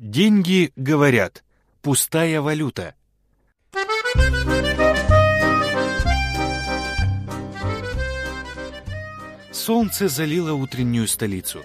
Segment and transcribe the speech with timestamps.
[0.00, 1.44] Деньги говорят.
[1.82, 2.94] Пустая валюта.
[9.52, 11.60] Солнце залило утреннюю столицу.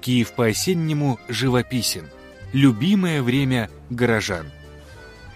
[0.00, 2.10] Киев по-осеннему живописен.
[2.52, 4.50] Любимое время горожан.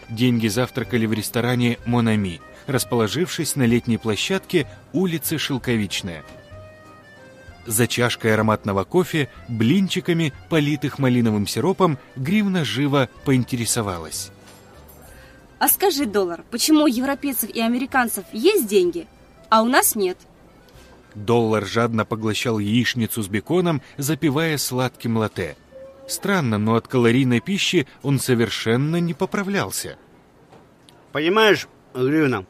[0.09, 6.25] Деньги завтракали в ресторане «Монами», расположившись на летней площадке улицы Шелковичная.
[7.71, 14.33] За чашкой ароматного кофе, блинчиками, политых малиновым сиропом, Гривна живо поинтересовалась.
[15.61, 19.07] А скажи, доллар, почему у европейцев и американцев есть деньги,
[19.51, 20.19] а у нас нет?
[21.15, 25.57] Доллар жадно поглощал яичницу с беконом, запивая сладким латте.
[26.09, 29.97] Странно, но от калорийной пищи он совершенно не поправлялся.
[31.13, 32.47] Понимаешь, Гривна,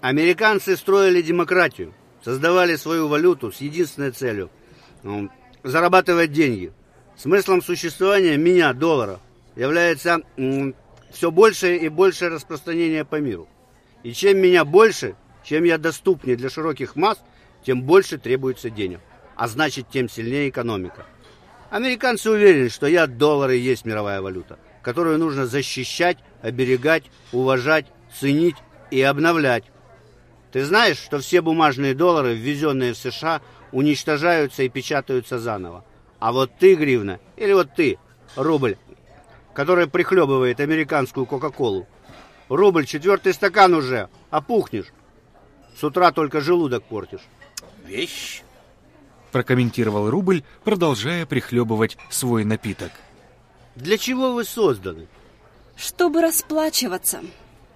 [0.00, 4.50] американцы строили демократию, создавали свою валюту с единственной целью
[5.62, 6.72] зарабатывать деньги.
[7.16, 9.20] Смыслом существования меня, доллара,
[9.56, 10.22] является
[11.12, 13.48] все большее и большее распространение по миру.
[14.02, 17.18] И чем меня больше, чем я доступнее для широких масс,
[17.64, 19.00] тем больше требуется денег.
[19.36, 21.06] А значит, тем сильнее экономика.
[21.70, 27.86] Американцы уверены, что я доллар и есть мировая валюта, которую нужно защищать, оберегать, уважать,
[28.18, 28.56] ценить
[28.90, 29.64] и обновлять.
[30.54, 35.84] Ты знаешь, что все бумажные доллары, ввезенные в США, уничтожаются и печатаются заново.
[36.20, 37.98] А вот ты, гривна, или вот ты,
[38.36, 38.76] рубль,
[39.52, 41.88] который прихлебывает американскую Кока-Колу.
[42.48, 44.92] Рубль, четвертый стакан уже, опухнешь.
[45.76, 47.26] С утра только желудок портишь.
[47.84, 48.44] Вещь.
[49.32, 52.92] Прокомментировал Рубль, продолжая прихлебывать свой напиток.
[53.74, 55.08] Для чего вы созданы?
[55.74, 57.22] Чтобы расплачиваться.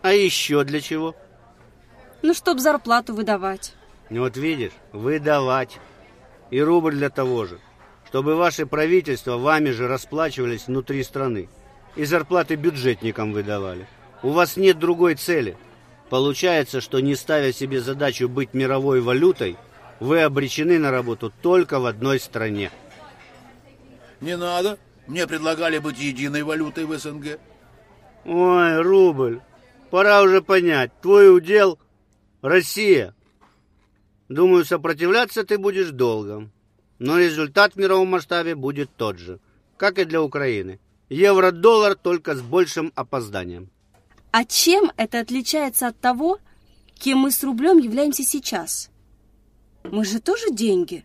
[0.03, 1.17] А еще для чего?
[2.23, 3.75] Ну, чтоб зарплату выдавать.
[4.11, 5.79] Ну вот видишь, выдавать.
[6.51, 7.61] И рубль для того же.
[8.07, 11.49] Чтобы ваши правительства вами же расплачивались внутри страны.
[11.95, 13.87] И зарплаты бюджетникам выдавали.
[14.23, 15.57] У вас нет другой цели.
[16.11, 19.57] Получается, что не ставя себе задачу быть мировой валютой,
[20.01, 22.71] вы обречены на работу только в одной стране.
[24.21, 24.79] Не надо.
[25.07, 27.39] Мне предлагали быть единой валютой в СНГ.
[28.25, 29.41] Ой, рубль,
[29.91, 31.79] пора уже понять, твой удел–
[32.43, 33.15] Россия.
[34.29, 36.51] Думаю, сопротивляться ты будешь долго.
[36.99, 39.41] Но результат в мировом масштабе будет тот же,
[39.77, 40.81] как и для Украины.
[41.09, 43.71] Евро-доллар только с большим опозданием.
[44.31, 46.39] А чем это отличается от того,
[46.95, 48.91] кем мы с рублем являемся сейчас?
[49.85, 51.05] Мы же тоже деньги.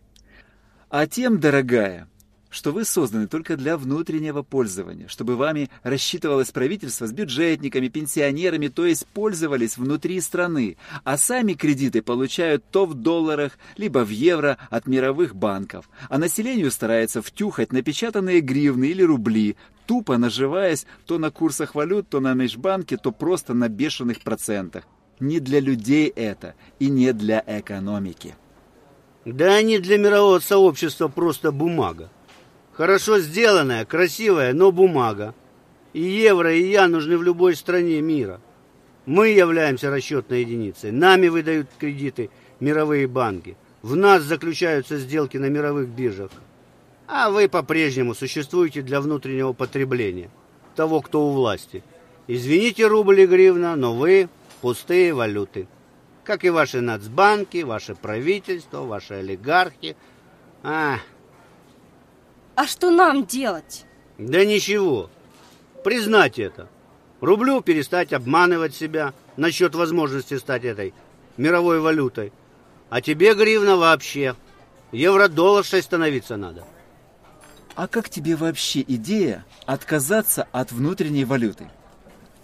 [0.89, 2.09] А тем, дорогая,
[2.53, 8.85] что вы созданы только для внутреннего пользования, чтобы вами рассчитывалось правительство с бюджетниками, пенсионерами, то
[8.85, 14.85] есть пользовались внутри страны, а сами кредиты получают то в долларах, либо в евро от
[14.85, 21.73] мировых банков, а населению старается втюхать напечатанные гривны или рубли, тупо наживаясь то на курсах
[21.73, 24.83] валют, то на межбанке, то просто на бешеных процентах.
[25.19, 28.35] Не для людей это и не для экономики.
[29.25, 32.09] Да они для мирового сообщества просто бумага.
[32.73, 35.35] Хорошо сделанная, красивая, но бумага.
[35.93, 38.41] И евро, и я нужны в любой стране мира.
[39.05, 40.91] Мы являемся расчетной единицей.
[40.91, 43.55] Нами выдают кредиты мировые банки.
[43.83, 46.31] В нас заключаются сделки на мировых биржах.
[47.07, 50.31] А вы по-прежнему существуете для внутреннего потребления.
[50.75, 51.83] Того, кто у власти.
[52.27, 54.29] Извините, рубль и гривна, но вы
[54.61, 55.67] пустые валюты.
[56.23, 59.95] Как и ваши нацбанки, ваше правительство, ваши олигархи.
[60.63, 60.99] А,
[62.55, 63.85] А что нам делать?
[64.17, 65.09] Да ничего.
[65.83, 66.69] Признать это.
[67.19, 70.93] Рублю перестать обманывать себя насчет возможности стать этой
[71.37, 72.31] мировой валютой.
[72.89, 74.35] А тебе, гривна, вообще.
[74.91, 76.63] Евро-доллар шесть становиться надо.
[77.75, 81.69] А как тебе вообще идея отказаться от внутренней валюты?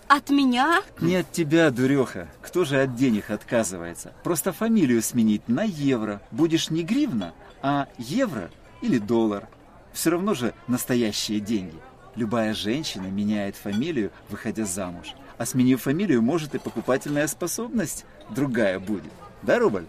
[0.07, 0.81] От меня?
[0.99, 2.29] Не от тебя, дуреха.
[2.41, 4.11] Кто же от денег отказывается?
[4.23, 6.19] Просто фамилию сменить на евро.
[6.31, 8.49] Будешь не гривна, а евро
[8.81, 9.47] или доллар.
[9.93, 11.77] Все равно же настоящие деньги.
[12.15, 15.13] Любая женщина меняет фамилию, выходя замуж.
[15.37, 19.11] А сменив фамилию, может и покупательная способность другая будет.
[19.41, 19.85] Да, Рубль?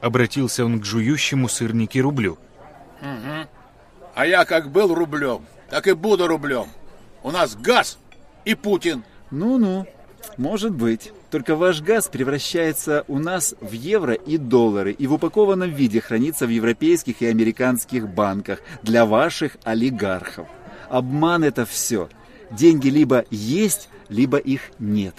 [0.00, 2.38] Обратился он к жующему сырники рублю.
[4.14, 6.66] А я как был рублем, так и буду рублем.
[7.22, 7.98] У нас газ
[8.44, 9.04] и Путин.
[9.30, 9.86] Ну-ну,
[10.36, 11.12] может быть.
[11.30, 16.46] Только ваш газ превращается у нас в евро и доллары и в упакованном виде хранится
[16.46, 20.48] в европейских и американских банках для ваших олигархов.
[20.88, 22.08] Обман это все.
[22.50, 25.14] Деньги либо есть, либо их нет.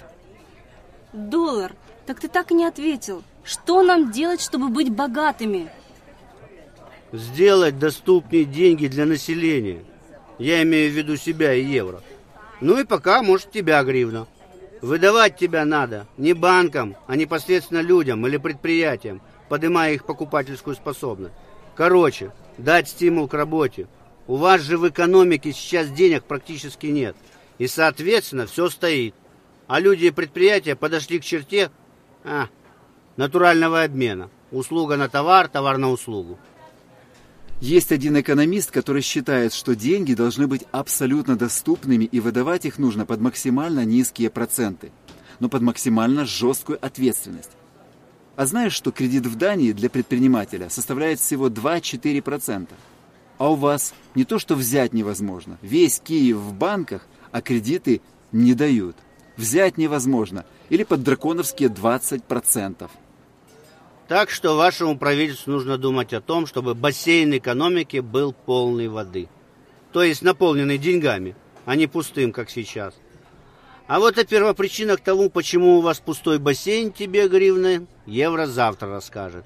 [1.13, 1.74] Доллар,
[2.06, 3.24] так ты так и не ответил.
[3.44, 5.69] Что нам делать, чтобы быть богатыми?
[7.12, 9.83] Сделать доступнее деньги для населения.
[10.38, 12.01] Я имею в виду себя и евро.
[12.60, 14.27] Ну и пока, может, тебя гривна.
[14.81, 21.33] Выдавать тебя надо не банкам, а непосредственно людям или предприятиям, поднимая их покупательскую способность.
[21.75, 23.88] Короче, дать стимул к работе.
[24.27, 27.15] У вас же в экономике сейчас денег практически нет.
[27.57, 29.15] И, соответственно, все стоит.
[29.68, 31.71] А люди и предприятия подошли к черте
[32.24, 32.47] а,
[33.15, 34.29] натурального обмена.
[34.51, 36.39] Услуга на товар, товар на услугу.
[37.59, 43.06] Есть один экономист, который считает, что деньги должны быть абсолютно доступными и выдавать их нужно
[43.07, 44.92] под максимально низкие проценты,
[45.39, 47.51] но под максимально жесткую ответственность.
[48.36, 52.68] А знаешь, что кредит в Дании для предпринимателя составляет всего 2-4%?
[53.39, 55.57] А у вас не то, что взять невозможно.
[55.63, 58.01] Весь Киев в банках, а кредиты
[58.31, 58.95] не дают.
[59.36, 60.45] Взять невозможно.
[60.69, 62.88] Или под драконовские 20%.
[64.07, 69.27] Так что вашему правительству нужно думать о том, чтобы бассейн экономики был полный воды.
[69.92, 72.94] То есть наполненный деньгами, а не пустым, как сейчас.
[73.88, 79.45] А вот о первопричинах тому, почему у вас пустой бассейн, тебе, гривны, Евро завтра расскажет.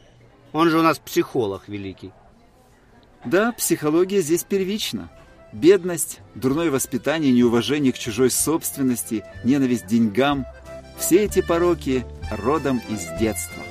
[0.52, 2.12] Он же у нас психолог великий.
[3.26, 5.10] Да, психология здесь первична.
[5.54, 10.46] Бедность, дурное воспитание, неуважение к чужой собственности, ненависть к деньгам–
[11.02, 13.64] все эти пороки родом из детства.